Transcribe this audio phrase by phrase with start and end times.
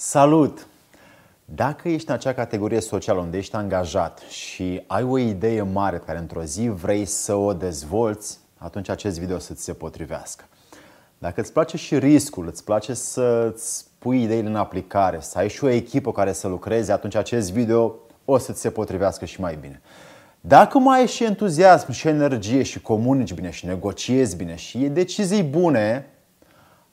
[0.00, 0.66] Salut!
[1.44, 6.04] Dacă ești în acea categorie socială unde ești angajat și ai o idee mare pe
[6.04, 10.44] care într-o zi vrei să o dezvolți, atunci acest video să ți se potrivească.
[11.18, 15.64] Dacă îți place și riscul, îți place să-ți pui ideile în aplicare, să ai și
[15.64, 17.94] o echipă care să lucreze, atunci acest video
[18.24, 19.80] o să ți se potrivească și mai bine.
[20.40, 24.88] Dacă mai ai și entuziasm și energie și comunici bine și negociezi bine și e
[24.88, 26.06] decizii bune,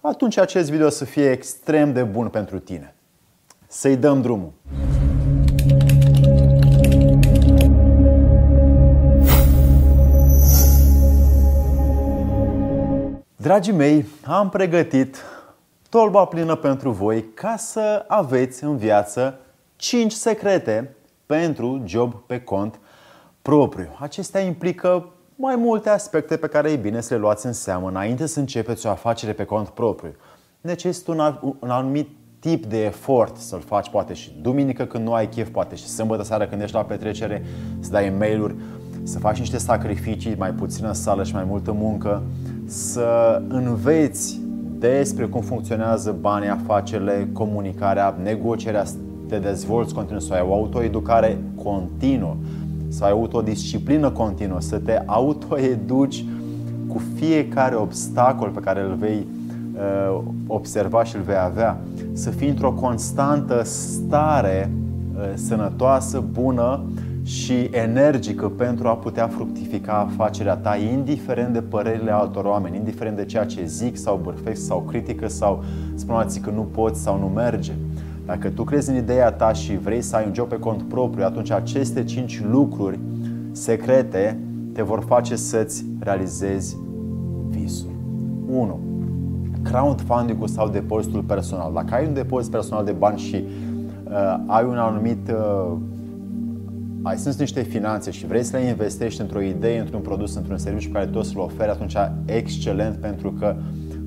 [0.00, 2.93] atunci acest video o să fie extrem de bun pentru tine.
[3.76, 4.52] Să-i dăm drumul!
[13.36, 15.16] Dragii mei, am pregătit
[15.88, 19.38] tolba plină pentru voi ca să aveți în viață
[19.76, 20.96] 5 secrete
[21.26, 22.80] pentru job pe cont
[23.42, 23.96] propriu.
[23.98, 28.26] Acestea implică mai multe aspecte pe care e bine să le luați în seamă înainte
[28.26, 30.14] să începeți o afacere pe cont propriu.
[30.60, 32.08] Necesită un, un anumit
[32.44, 36.22] tip de efort să-l faci, poate și duminică când nu ai chef, poate și sâmbătă
[36.22, 37.42] seara când ești la petrecere,
[37.80, 38.54] să dai e-mail-uri,
[39.02, 42.22] să faci niște sacrificii, mai puțină sală și mai multă muncă,
[42.64, 44.40] să înveți
[44.78, 48.84] despre cum funcționează banii, afacerile, comunicarea, negocierea,
[49.28, 52.36] te dezvolți continuu, să ai o autoeducare continuă
[52.94, 56.24] să ai autodisciplină continuă, să te autoeduci
[56.88, 59.26] cu fiecare obstacol pe care îl vei
[59.74, 61.78] uh, observa și îl vei avea,
[62.14, 64.70] să fii într-o constantă stare
[65.16, 66.80] uh, sănătoasă, bună
[67.24, 73.24] și energică pentru a putea fructifica afacerea ta, indiferent de părerile altor oameni, indiferent de
[73.24, 77.72] ceea ce zic sau bârfesc sau critică sau spun că nu poți sau nu merge.
[78.26, 81.24] Dacă tu crezi în ideea ta și vrei să ai un job pe cont propriu,
[81.24, 82.98] atunci aceste cinci lucruri
[83.52, 84.38] secrete
[84.72, 86.76] te vor face să-ți realizezi
[87.48, 87.90] visul.
[88.46, 88.83] 1.
[89.74, 91.72] Crowdfunding-ul sau depozitul personal.
[91.72, 93.44] Dacă ai un depozit personal de bani și
[94.04, 95.76] uh, ai un anumit uh,
[97.02, 100.88] ai strâns niște finanțe și vrei să le investești într-o idee, într-un produs, într-un serviciu
[100.88, 103.62] pe care tu o să-l oferi, atunci excelent pentru că uh,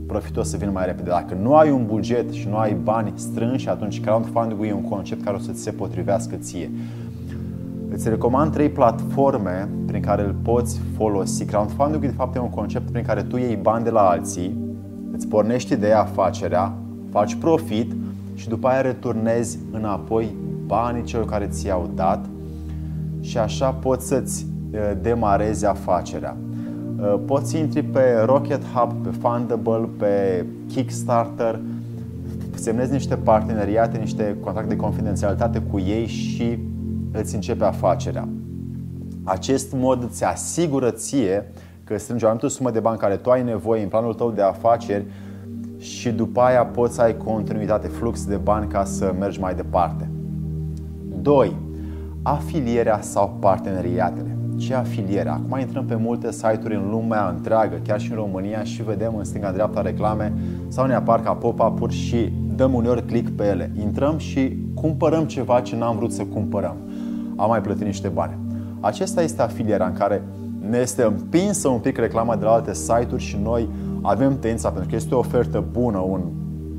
[0.08, 1.10] profitul o să vină mai repede.
[1.10, 5.24] Dacă nu ai un buget și nu ai bani strânși, atunci crowdfunding-ul e un concept
[5.24, 6.72] care o să ți se potrivească ție.
[7.90, 11.46] Îți recomand trei platforme prin care îl poți folosi.
[11.46, 14.66] Crowdfunding de fapt e un concept prin care tu iei bani de la alții,
[15.18, 16.74] îți pornești ideea afacerea,
[17.12, 17.92] faci profit
[18.34, 20.36] și după aia returnezi înapoi
[20.66, 22.26] banii celor care ți-au dat
[23.20, 26.38] și așa poți să-ți eh, demarezi afacerea.
[27.00, 31.60] Uh, poți să intri pe Rocket Hub, pe Fundable, pe Kickstarter,
[32.56, 36.58] semnezi niște parteneriate, niște contracte de confidențialitate cu ei și
[37.12, 38.28] îți începe afacerea.
[39.24, 41.52] Acest mod îți asigură ție
[41.88, 44.42] că strângi o anumită sumă de bani care tu ai nevoie în planul tău de
[44.42, 45.06] afaceri
[45.78, 50.10] și după aia poți să ai continuitate, flux de bani ca să mergi mai departe.
[51.22, 51.56] 2.
[52.22, 55.30] Afilierea sau parteneriatele ce afiliere.
[55.30, 59.24] Acum intrăm pe multe site-uri în lumea întreagă, chiar și în România și vedem în
[59.24, 60.34] stânga-dreapta reclame
[60.68, 63.72] sau ne apar ca pop-up-uri și dăm uneori click pe ele.
[63.82, 66.76] Intrăm și cumpărăm ceva ce n-am vrut să cumpărăm.
[67.36, 68.38] Am mai plătit niște bani.
[68.80, 70.24] Acesta este afilierea în care
[70.70, 73.70] ne este împinsă un pic reclama de la alte site-uri și noi
[74.02, 76.22] avem tendința, pentru că este o ofertă bună, un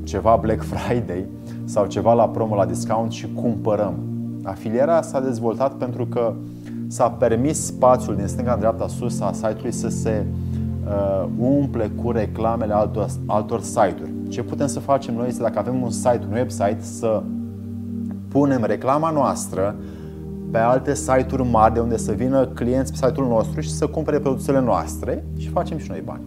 [0.03, 1.25] ceva Black Friday
[1.65, 3.93] sau ceva la promo la discount și cumpărăm.
[4.43, 6.33] Afilierea s-a dezvoltat pentru că
[6.87, 10.25] s-a permis spațiul din stânga în dreapta sus a site-ului să se
[10.85, 14.11] uh, umple cu reclamele altor, altor site-uri.
[14.27, 17.23] Ce putem să facem noi este dacă avem un site, un website, să
[18.27, 19.75] punem reclama noastră
[20.51, 24.19] pe alte site-uri mari de unde să vină clienți pe site-ul nostru și să cumpere
[24.19, 26.21] produsele noastre și facem și noi bani.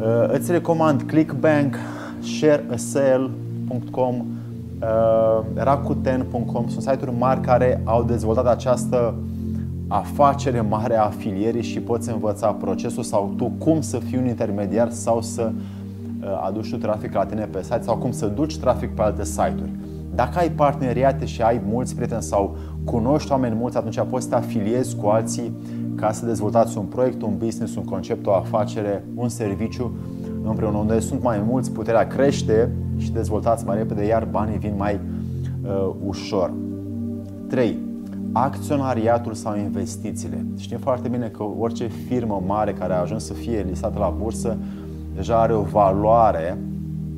[0.00, 1.76] Uh, îți recomand ClickBank,
[2.22, 9.14] ShareASale.com, uh, Rakuten.com sunt site-uri mari care au dezvoltat această
[9.88, 14.90] afacere mare a afilierii și poți învăța procesul sau tu cum să fii un intermediar
[14.90, 18.94] sau să uh, aduci tu trafic la tine pe site sau cum să duci trafic
[18.94, 19.70] pe alte site-uri.
[20.14, 24.36] Dacă ai parteneriate și ai mulți prieteni sau cunoști oameni mulți, atunci poți să te
[24.36, 25.52] afiliezi cu alții
[25.94, 29.92] ca să dezvoltați un proiect, un business, un concept, o afacere, un serviciu
[30.44, 35.00] împreună unde sunt mai mulți, puterea crește și dezvoltați mai repede, iar banii vin mai
[35.64, 36.52] uh, ușor.
[37.48, 37.78] 3
[38.32, 40.46] acționariatul sau investițiile.
[40.58, 44.56] Știm foarte bine că orice firmă mare care a ajuns să fie listată la bursă
[45.14, 46.58] deja are o valoare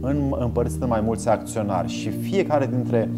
[0.04, 3.10] în, împărțită în mai mulți acționari și fiecare dintre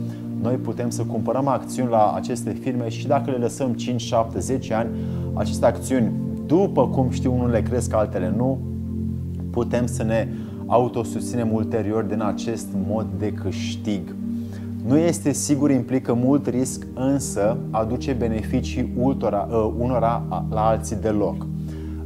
[0.42, 4.74] noi putem să cumpărăm acțiuni la aceste firme și dacă le lăsăm 5, 7, 10
[4.74, 4.88] ani,
[5.32, 6.12] aceste acțiuni,
[6.46, 8.58] după cum știu, unele cresc, altele nu,
[9.50, 10.28] putem să ne
[10.66, 14.14] autosusținem ulterior din acest mod de câștig.
[14.86, 21.36] Nu este sigur, implică mult risc, însă aduce beneficii ultora, uh, unora la alții deloc.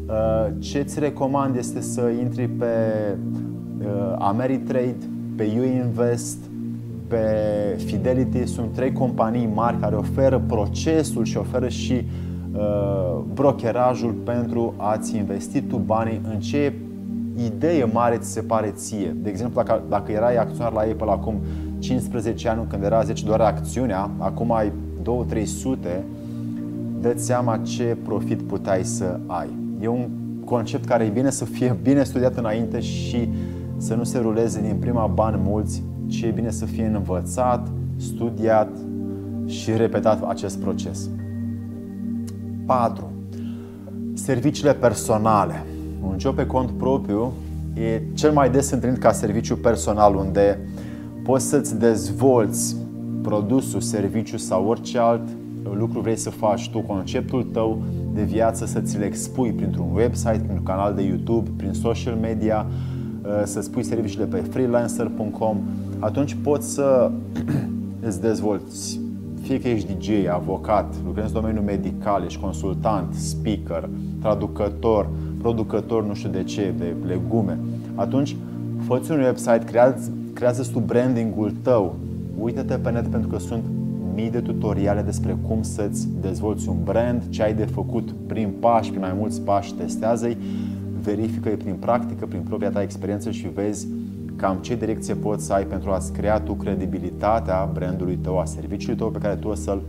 [0.06, 3.50] Uh, ce îți recomand este să intri pe uh,
[4.18, 4.96] Ameritrade,
[5.36, 6.38] pe Uinvest,
[7.08, 7.24] pe
[7.84, 8.46] Fidelity.
[8.46, 12.06] Sunt trei companii mari care oferă procesul și oferă și
[12.52, 16.72] uh, brokerajul pentru a-ți investi tu banii în ce
[17.46, 19.16] idee mare ți se pare ție.
[19.22, 21.40] De exemplu, dacă, dacă erai acționar la Apple acum
[21.78, 24.72] 15 ani când era 10 doar acțiunea, acum ai
[25.02, 26.02] 2-300,
[27.00, 29.48] dă-ți seama ce profit puteai să ai.
[29.80, 30.08] E un
[30.44, 33.28] concept care e bine să fie bine studiat înainte și
[33.80, 38.68] să nu se ruleze din prima bani mulți, ci e bine să fie învățat, studiat
[39.46, 41.08] și repetat acest proces.
[42.66, 43.10] 4.
[44.14, 45.64] Serviciile personale.
[46.02, 47.32] Un job pe cont propriu
[47.74, 50.58] e cel mai des întâlnit ca serviciu personal unde
[51.22, 52.76] poți să-ți dezvolți
[53.22, 55.28] produsul, serviciu sau orice alt
[55.74, 57.82] lucru vrei să faci tu, conceptul tău
[58.14, 63.00] de viață să ți-l expui printr-un website, printr-un canal de YouTube, prin social media, uh,
[63.44, 65.56] să spui serviciile pe freelancer.com,
[65.99, 67.11] atunci poți să
[68.06, 69.00] îți dezvolți.
[69.43, 73.88] Fie că ești DJ, avocat, lucrezi în domeniul medical, ești consultant, speaker,
[74.20, 75.08] traducător,
[75.38, 77.58] producător nu știu de ce, de legume,
[77.94, 78.37] atunci
[78.78, 81.96] fă un website, creează, creează tu brandingul tău,
[82.38, 83.62] uită-te pe net pentru că sunt
[84.14, 88.90] mii de tutoriale despre cum să-ți dezvolți un brand, ce ai de făcut prin pași,
[88.90, 90.37] prin mai mulți pași, testează-i,
[91.02, 93.88] verifică-i prin practică, prin propria ta experiență și vezi
[94.37, 98.97] cam ce direcție poți să ai pentru a-ți crea tu credibilitatea brandului tău, a serviciului
[98.97, 99.82] tău pe care tu o să-l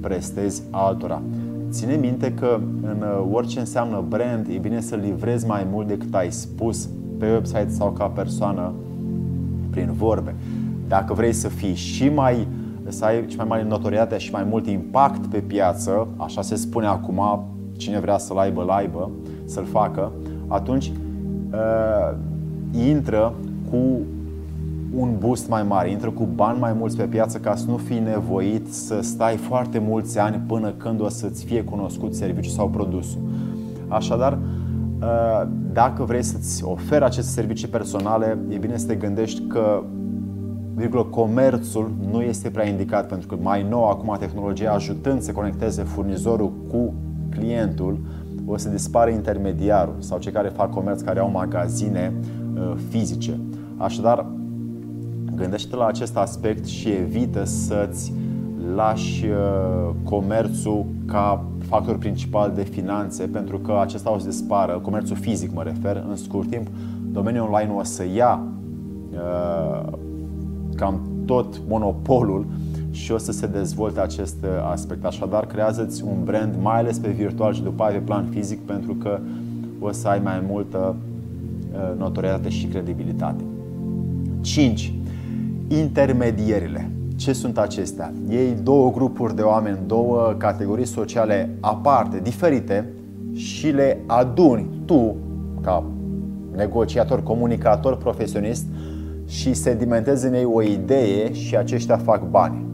[0.00, 1.22] prestezi altora.
[1.70, 6.14] Ține minte că în uh, orice înseamnă brand, e bine să livrezi mai mult decât
[6.14, 8.72] ai spus pe website sau ca persoană
[9.70, 10.34] prin vorbe.
[10.88, 12.46] Dacă vrei să fii și mai
[12.88, 16.86] să ai și mai mare notorietate și mai mult impact pe piață, așa se spune
[16.86, 17.44] acum,
[17.76, 19.10] cine vrea să-l aibă, l aibă,
[19.44, 20.12] să-l facă,
[20.48, 20.92] atunci
[21.52, 22.16] uh,
[22.88, 23.34] intră
[23.70, 24.00] cu
[24.94, 27.98] un boost mai mare, intră cu bani mai mulți pe piață ca să nu fii
[27.98, 33.20] nevoit să stai foarte mulți ani până când o să-ți fie cunoscut serviciul sau produsul.
[33.88, 34.38] Așadar,
[35.00, 39.82] uh, dacă vrei să-ți oferi aceste servicii personale, e bine să te gândești că
[40.74, 45.82] virgulă, comerțul nu este prea indicat pentru că mai nou acum tehnologia ajutând să conecteze
[45.82, 46.92] furnizorul cu
[47.30, 47.98] clientul,
[48.46, 52.14] o să dispare intermediarul sau cei care fac comerț, care au magazine
[52.54, 53.40] uh, fizice.
[53.76, 54.26] Așadar,
[55.34, 58.12] gândește-te la acest aspect și evită să-ți
[58.74, 65.16] lași uh, comerțul ca factor principal de finanțe pentru că acesta o să dispară, comerțul
[65.16, 66.66] fizic mă refer, în scurt timp,
[67.12, 68.42] domeniul online o să ia
[69.12, 69.92] uh,
[70.74, 72.46] cam tot monopolul
[72.96, 75.04] și o să se dezvolte acest uh, aspect.
[75.04, 78.94] Așadar, creează-ți un brand, mai ales pe virtual și după aia pe plan fizic, pentru
[78.94, 79.18] că
[79.80, 80.96] o să ai mai multă
[81.72, 83.44] uh, notorietate și credibilitate.
[84.40, 84.92] 5.
[85.68, 86.90] Intermedierile.
[87.16, 88.12] Ce sunt acestea?
[88.28, 92.92] Ei două grupuri de oameni, două categorii sociale aparte, diferite
[93.32, 95.16] și le aduni tu,
[95.60, 95.84] ca
[96.54, 98.66] negociator, comunicator, profesionist,
[99.28, 102.65] și sedimentezi în ei o idee și aceștia fac bani.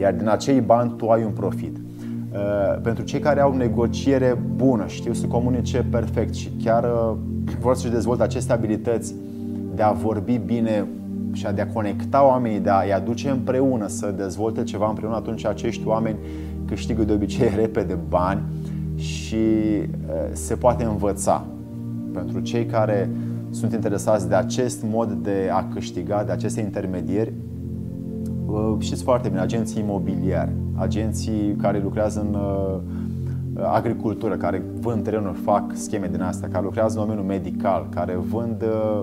[0.00, 1.76] Iar din acei bani tu ai un profit.
[1.76, 7.16] Uh, pentru cei care au negociere bună, știu să comunice perfect și chiar uh,
[7.60, 9.14] vor să-și dezvolte aceste abilități
[9.74, 10.86] de a vorbi bine
[11.32, 15.86] și de a conecta oamenii, de a-i aduce împreună, să dezvolte ceva împreună, atunci acești
[15.86, 16.18] oameni
[16.66, 18.42] câștigă de obicei repede bani
[18.96, 19.86] și uh,
[20.32, 21.44] se poate învăța.
[22.12, 23.10] Pentru cei care
[23.50, 27.32] sunt interesați de acest mod de a câștiga, de aceste intermedieri,
[28.78, 32.78] știți foarte bine, agenții imobiliari, agenții care lucrează în uh,
[33.62, 38.62] agricultură, care vând terenuri, fac scheme din astea, care lucrează în domeniul medical, care vând
[38.62, 39.02] uh,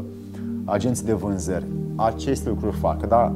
[0.65, 1.65] agenții de vânzări.
[1.95, 3.31] Aceste lucruri fac, dar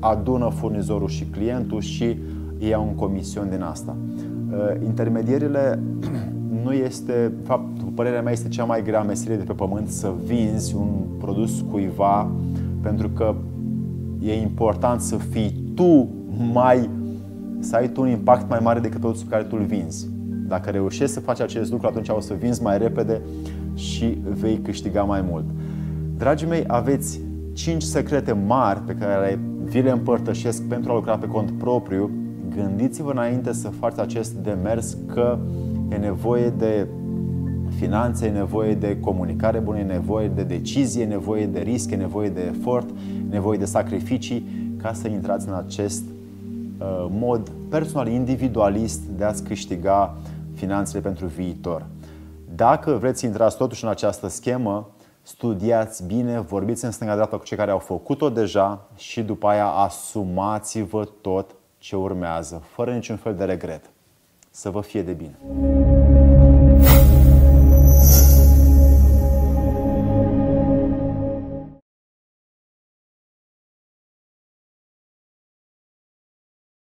[0.00, 2.16] adună furnizorul și clientul și
[2.58, 3.96] iau un comision din asta.
[4.50, 5.82] Uh, intermedierile
[6.64, 10.12] nu este, de fapt, părerea mea, este cea mai grea meserie de pe pământ să
[10.24, 12.30] vinzi un produs cuiva
[12.82, 13.34] pentru că
[14.22, 16.08] e important să fii tu
[16.52, 16.90] mai
[17.58, 20.08] să ai tu un impact mai mare decât produsul care tu îl vinzi.
[20.48, 23.20] Dacă reușești să faci acest lucru, atunci o să vinzi mai repede
[23.74, 25.44] și vei câștiga mai mult.
[26.16, 27.20] Dragii mei, aveți
[27.52, 32.10] 5 secrete mari pe care vi le împărtășesc pentru a lucra pe cont propriu.
[32.56, 35.38] Gândiți-vă înainte să faceți acest demers că
[35.90, 36.86] e nevoie de
[37.78, 41.96] finanțe, e nevoie de comunicare bună, e nevoie de decizie, e nevoie de risc, e
[41.96, 44.46] nevoie de efort, e nevoie de sacrificii
[44.82, 46.02] ca să intrați în acest
[46.78, 50.16] uh, mod personal, individualist de a-ți câștiga
[50.54, 51.86] finanțele pentru viitor.
[52.54, 54.90] Dacă vreți să intrați totuși în această schemă,
[55.22, 61.08] studiați bine, vorbiți în stânga-dreapta cu cei care au făcut-o deja și după aia asumați-vă
[61.20, 63.90] tot ce urmează, fără niciun fel de regret.
[64.50, 65.95] Să vă fie de bine!